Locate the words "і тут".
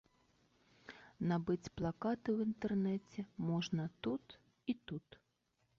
4.73-5.07